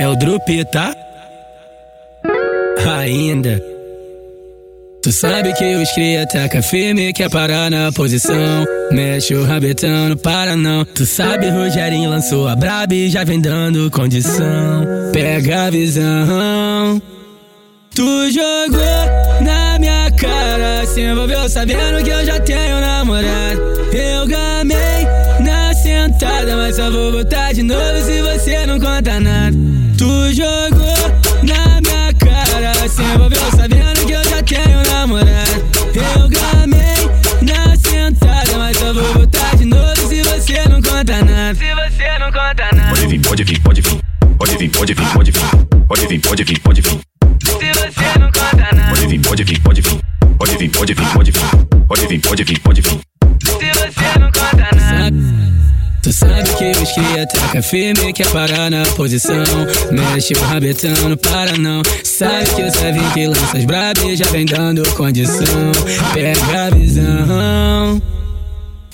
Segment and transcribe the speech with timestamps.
[0.00, 0.94] É o Drupi, tá?
[2.98, 3.62] Ainda.
[5.02, 8.64] Tu sabe que os cria taca firme, quer parar na posição.
[8.92, 10.84] Mexe o rabetão, não para não.
[10.84, 14.84] Tu sabe, Rogerinho lançou a braba e já vem dando condição.
[15.12, 17.02] Pega a visão.
[17.94, 23.61] Tu jogou na minha cara, se envolveu sabendo que eu já tenho namorado.
[26.72, 29.54] Mas só vou botar de novo se você não conta nada.
[29.98, 30.96] Tu jogou
[31.42, 35.62] na minha cara, se envolveu sabendo que eu já tenho namorado.
[35.94, 41.54] Eu gamei na sentada, mas só vou botar de novo se você não conta nada.
[41.54, 42.88] Se você não conta nada.
[42.88, 44.00] Pode vir, pode vir, pode vir.
[44.38, 45.42] Pode vir, pode vir, pode vir.
[45.86, 47.00] Pode vir, pode vir, pode vir.
[47.42, 48.88] Se você não conta nada.
[48.88, 50.00] Pode vir, pode vir, pode vir.
[50.38, 51.42] Pode vir, pode vir, pode vir.
[51.86, 52.58] Pode vir, pode vir,
[56.12, 59.42] Tu sabe que os cria taca firme, quer parar na posição.
[59.90, 61.80] Mexe o rabetão, não para não.
[62.04, 65.72] Sabe que eu sei que lança as brabas já vem dando condição.
[66.12, 68.02] Pega a visão.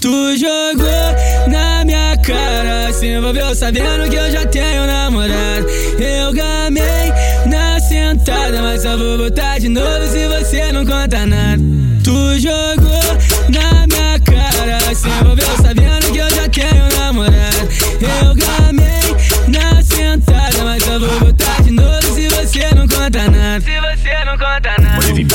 [0.00, 5.66] Tu jogou na minha cara, se envolveu sabendo que eu já tenho namorado.
[5.98, 7.12] Eu gamei
[7.46, 11.60] na sentada, mas só vou botar de novo se você não conta nada.
[12.04, 12.77] Tu jogou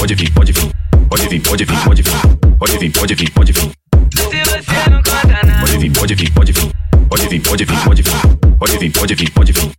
[0.03, 0.69] Pode vir, pode vir,
[1.07, 1.39] pode vir.
[1.39, 2.11] Pode vir, pode vir, pode vir.
[2.59, 3.71] Pode vir, pode vir.
[4.11, 5.59] Se você não conta nada.
[5.61, 6.71] Pode vir, pode vir, pode vir.
[7.07, 8.11] Pode vir, pode vir, pode vir.
[8.59, 9.71] Pode vir, pode vir, pode vir.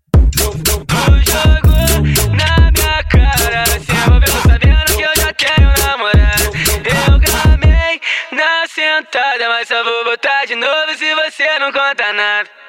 [2.32, 6.44] Na minha cara, se envolveu sabendo que eu já tenho namorado.
[6.88, 8.00] Eu gamei
[8.32, 12.63] na sentada, mas só vou botar de novo se você não conta nada.